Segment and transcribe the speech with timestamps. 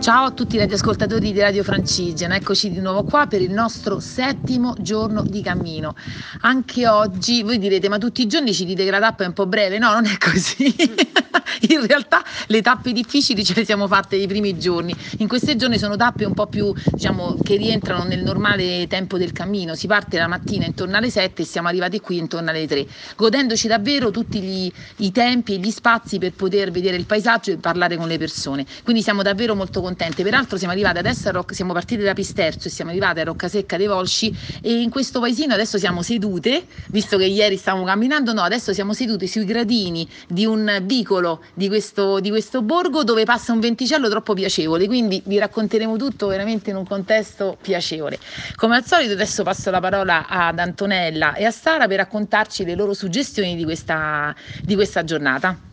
[0.00, 3.98] Ciao a tutti gli ascoltatori di Radio Francigena, eccoci di nuovo qua per il nostro
[3.98, 5.96] settimo giorno di cammino.
[6.42, 9.32] Anche oggi voi direte, ma tutti i giorni ci dite che la tappa è un
[9.34, 9.78] po' breve?
[9.78, 10.72] No, non è così.
[11.70, 14.94] In realtà le tappe difficili ce le siamo fatte i primi giorni.
[15.18, 19.32] In questi giorni sono tappe un po' più, diciamo, che rientrano nel normale tempo del
[19.32, 19.74] cammino.
[19.74, 22.86] Si parte la mattina intorno alle 7 e siamo arrivati qui intorno alle 3,
[23.16, 27.56] godendoci davvero tutti gli, i tempi e gli spazi per poter vedere il paesaggio e
[27.56, 28.64] parlare con le persone.
[28.84, 30.22] Quindi siamo davvero molto contenti contente.
[30.22, 33.76] Peraltro siamo arrivati adesso a Roc- siamo partiti da Pisterzo e siamo arrivati a Roccasecca
[33.76, 38.42] dei Volsci e in questo paesino adesso siamo sedute, visto che ieri stavamo camminando, no,
[38.42, 43.52] adesso siamo sedute sui gradini di un vicolo di questo, di questo borgo dove passa
[43.52, 48.18] un venticello troppo piacevole, quindi vi racconteremo tutto veramente in un contesto piacevole.
[48.54, 52.76] Come al solito adesso passo la parola ad Antonella e a Sara per raccontarci le
[52.76, 55.66] loro suggestioni di questa, di questa giornata.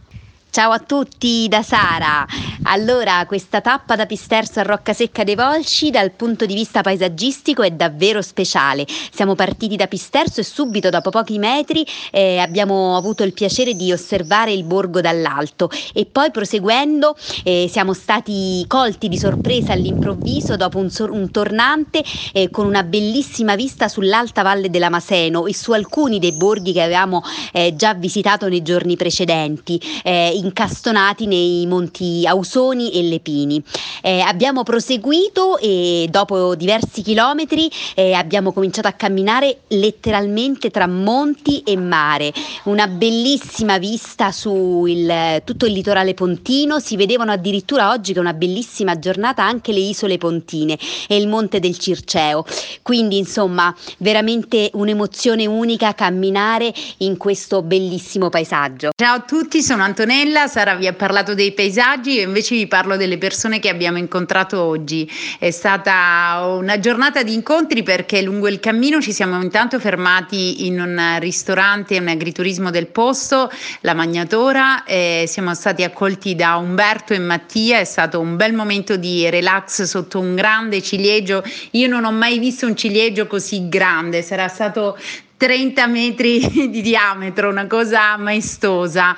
[0.55, 2.25] Ciao a tutti da Sara.
[2.63, 7.71] Allora, questa tappa da Pisterzo a Roccasecca dei Volsci dal punto di vista paesaggistico è
[7.71, 8.85] davvero speciale.
[9.11, 13.91] Siamo partiti da Pisterzo e subito dopo pochi metri eh, abbiamo avuto il piacere di
[13.91, 20.77] osservare il borgo dall'alto e poi proseguendo eh, siamo stati colti di sorpresa all'improvviso dopo
[20.77, 25.73] un, sor- un tornante eh, con una bellissima vista sull'alta valle della Maseno e su
[25.73, 32.25] alcuni dei borghi che avevamo eh, già visitato nei giorni precedenti eh, incastonati nei monti
[32.45, 33.61] Ausoni e Lepini.
[34.01, 41.61] Eh, abbiamo proseguito e dopo diversi chilometri eh, abbiamo cominciato a camminare letteralmente tra monti
[41.61, 42.31] e mare,
[42.66, 48.21] una bellissima vista su il, tutto il litorale pontino, si vedevano addirittura oggi che è
[48.21, 52.45] una bellissima giornata anche le isole pontine e il monte del Circeo,
[52.83, 58.91] quindi insomma veramente un'emozione unica camminare in questo bellissimo paesaggio.
[58.95, 62.97] Ciao a tutti, sono Antonella Sara vi ha parlato dei paesaggi, io invece vi parlo
[62.97, 65.09] delle persone che abbiamo incontrato oggi.
[65.40, 70.81] È stata una giornata di incontri perché lungo il cammino ci siamo intanto fermati in
[70.81, 73.50] un ristorante, un agriturismo del posto,
[73.81, 74.84] la Magnatora,
[75.25, 80.19] siamo stati accolti da Umberto e Mattia, è stato un bel momento di relax sotto
[80.19, 81.41] un grande ciliegio.
[81.72, 84.97] Io non ho mai visto un ciliegio così grande, sarà stato
[85.38, 89.16] 30 metri di diametro, una cosa maestosa.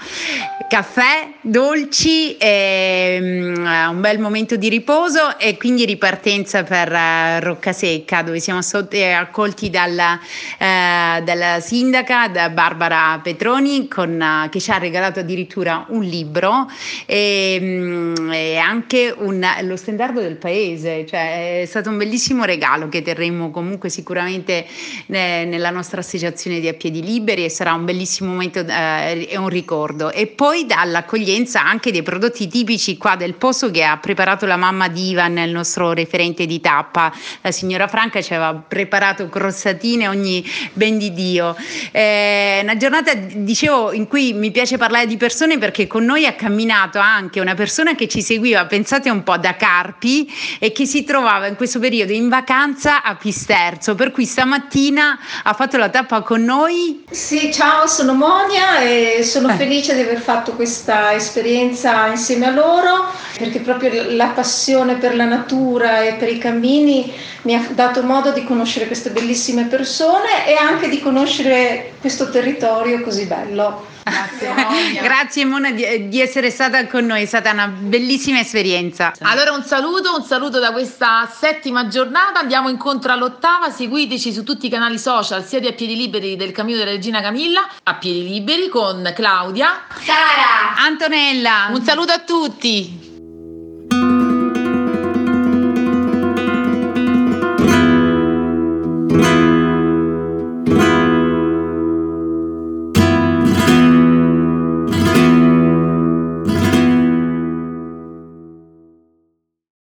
[0.67, 8.21] Caffè, dolci, e, um, un bel momento di riposo e quindi ripartenza per uh, Roccasecca
[8.21, 14.71] dove siamo stati accolti dalla, uh, dalla sindaca da Barbara Petroni con, uh, che ci
[14.71, 16.69] ha regalato addirittura un libro
[17.05, 22.89] e, um, e anche un, lo stendardo del paese, cioè è stato un bellissimo regalo
[22.89, 24.65] che terremo comunque sicuramente
[25.07, 29.37] eh, nella nostra associazione di A Piedi Liberi e sarà un bellissimo momento eh, e
[29.37, 30.11] un ricordo.
[30.11, 34.87] E poi dall'accoglienza anche dei prodotti tipici qua del posto che ha preparato la mamma
[34.87, 37.13] di Ivan, il nostro referente di tappa.
[37.41, 41.55] La signora Franca ci aveva preparato crossatine ogni ben di Dio.
[41.91, 46.33] Eh, una giornata, dicevo, in cui mi piace parlare di persone perché con noi ha
[46.33, 51.03] camminato anche una persona che ci seguiva, pensate un po' da Carpi e che si
[51.03, 55.96] trovava in questo periodo in vacanza a Pisterzo, per cui stamattina ha fatto la tappa
[56.23, 57.03] con noi?
[57.09, 59.55] Sì, ciao, sono Monia e sono eh.
[59.55, 63.05] felice di aver fatto questa esperienza insieme a loro
[63.37, 67.11] perché proprio la passione per la natura e per i cammini
[67.43, 73.01] mi ha dato modo di conoscere queste bellissime persone e anche di conoscere questo territorio
[73.01, 73.95] così bello.
[74.53, 79.13] Grazie Mona, Grazie, Mona di, di, essere stata con noi, è stata una bellissima esperienza.
[79.21, 84.67] Allora un saluto, un saluto da questa settima giornata, andiamo incontro all'ottava, seguiteci su tutti
[84.67, 88.23] i canali social, sia di A Piedi Liberi del Cammino della Regina Camilla, A Piedi
[88.27, 91.69] Liberi con Claudia, Sara, Antonella.
[91.71, 93.06] Un saluto a tutti.